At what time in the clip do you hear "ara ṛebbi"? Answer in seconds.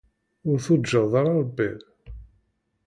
1.19-1.71